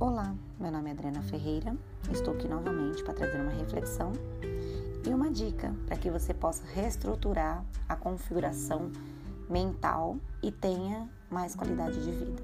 [0.00, 1.76] Olá, meu nome é Adriana Ferreira,
[2.10, 4.14] estou aqui novamente para trazer uma reflexão
[5.06, 8.90] e uma dica para que você possa reestruturar a configuração
[9.46, 12.42] mental e tenha mais qualidade de vida.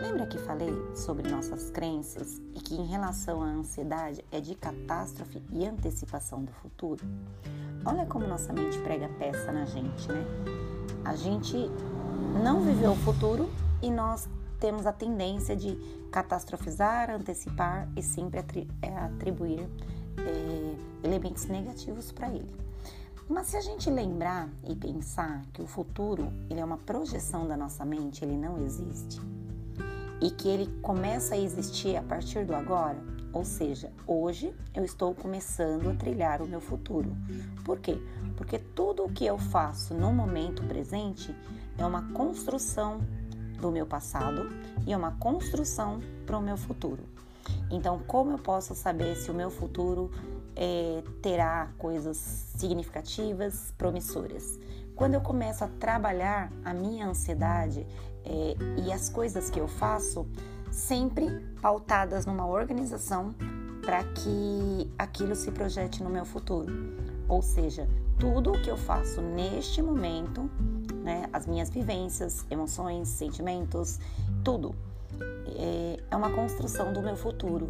[0.00, 5.42] Lembra que falei sobre nossas crenças e que em relação à ansiedade é de catástrofe
[5.52, 7.04] e antecipação do futuro?
[7.84, 10.24] Olha como nossa mente prega peça na gente, né?
[11.04, 11.70] A gente
[12.42, 13.50] não viveu o futuro
[13.82, 14.26] e nós
[14.60, 15.76] temos a tendência de
[16.10, 18.38] catastrofizar, antecipar e sempre
[18.82, 19.68] é, atribuir
[20.18, 22.50] é, elementos negativos para ele.
[23.28, 27.56] Mas se a gente lembrar e pensar que o futuro ele é uma projeção da
[27.56, 29.20] nossa mente, ele não existe,
[30.20, 35.12] e que ele começa a existir a partir do agora, ou seja, hoje eu estou
[35.14, 37.16] começando a trilhar o meu futuro.
[37.64, 37.98] Por quê?
[38.36, 41.34] Porque tudo o que eu faço no momento presente
[41.76, 43.00] é uma construção
[43.60, 44.48] do meu passado
[44.86, 47.02] e é uma construção para o meu futuro.
[47.70, 50.10] Então, como eu posso saber se o meu futuro
[50.56, 52.16] é, terá coisas
[52.56, 54.58] significativas, promissoras?
[54.94, 57.86] Quando eu começo a trabalhar a minha ansiedade
[58.24, 60.26] é, e as coisas que eu faço,
[60.70, 61.28] sempre
[61.60, 63.34] pautadas numa organização
[63.84, 66.72] para que aquilo se projete no meu futuro.
[67.28, 67.88] Ou seja,
[68.18, 70.50] tudo o que eu faço neste momento
[71.04, 71.28] né?
[71.32, 74.00] As minhas vivências, emoções, sentimentos,
[74.42, 74.74] tudo.
[75.56, 77.68] É, é uma construção do meu futuro.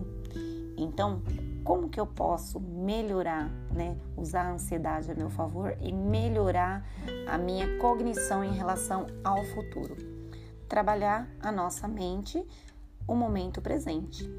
[0.76, 1.20] Então,
[1.64, 3.96] como que eu posso melhorar, né?
[4.16, 6.86] Usar a ansiedade a meu favor e melhorar
[7.26, 9.96] a minha cognição em relação ao futuro?
[10.68, 12.42] Trabalhar a nossa mente,
[13.06, 14.30] o momento presente.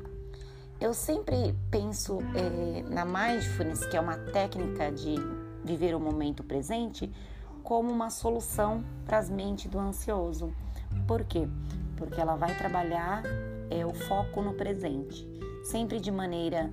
[0.80, 5.16] Eu sempre penso é, na mindfulness, que é uma técnica de
[5.64, 7.12] viver o momento presente,
[7.66, 10.54] como uma solução para as mentes do ansioso.
[11.06, 11.48] Por quê?
[11.98, 13.24] Porque ela vai trabalhar
[13.70, 15.28] é, o foco no presente,
[15.64, 16.72] sempre de maneira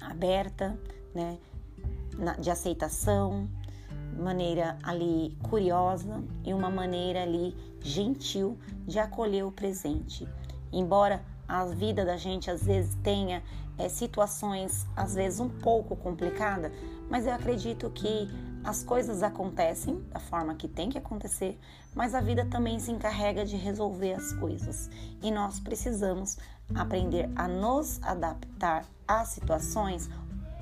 [0.00, 0.76] aberta,
[1.14, 1.38] né,
[2.40, 3.46] de aceitação,
[4.18, 10.26] maneira ali curiosa e uma maneira ali gentil de acolher o presente.
[10.72, 13.42] Embora a vida da gente às vezes tenha
[13.76, 16.72] é, situações às vezes um pouco complicada,
[17.10, 18.28] mas eu acredito que
[18.66, 21.56] as coisas acontecem da forma que tem que acontecer,
[21.94, 24.90] mas a vida também se encarrega de resolver as coisas
[25.22, 26.36] e nós precisamos
[26.74, 30.10] aprender a nos adaptar às situações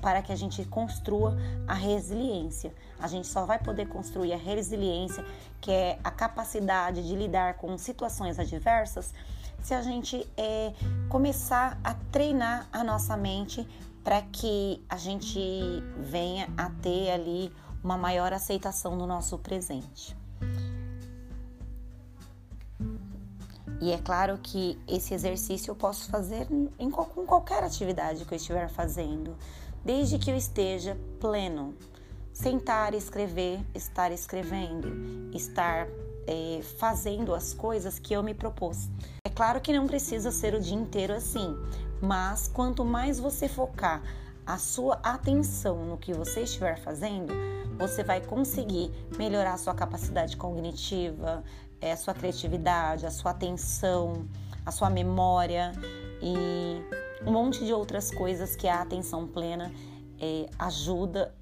[0.03, 1.35] para que a gente construa
[1.67, 2.71] a resiliência.
[2.99, 5.25] A gente só vai poder construir a resiliência,
[5.59, 9.15] que é a capacidade de lidar com situações adversas,
[9.63, 10.73] se a gente é,
[11.09, 13.67] começar a treinar a nossa mente
[14.03, 15.39] para que a gente
[15.97, 17.51] venha a ter ali
[17.85, 20.17] uma maior aceitação do nosso presente.
[23.79, 26.47] E é claro que esse exercício eu posso fazer
[26.79, 29.37] em, com qualquer atividade que eu estiver fazendo,
[29.83, 31.75] desde que eu esteja pleno.
[32.33, 35.87] Sentar escrever, estar escrevendo, estar
[36.25, 38.89] é, fazendo as coisas que eu me propus.
[39.23, 41.55] É claro que não precisa ser o dia inteiro assim,
[42.01, 44.01] mas quanto mais você focar
[44.45, 47.33] a sua atenção no que você estiver fazendo,
[47.77, 51.43] você vai conseguir melhorar a sua capacidade cognitiva,
[51.81, 54.27] é, a sua criatividade, a sua atenção,
[54.65, 55.71] a sua memória
[56.21, 59.71] e um monte de outras coisas que a atenção plena
[60.19, 61.33] é, ajuda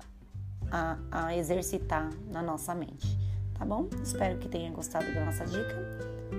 [0.71, 3.19] a, a exercitar na nossa mente.
[3.53, 3.87] Tá bom?
[4.01, 5.75] Espero que tenha gostado da nossa dica,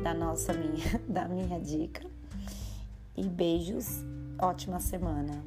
[0.02, 2.04] da nossa minha, da minha dica.
[3.16, 4.04] E beijos,
[4.38, 5.44] ótima semana.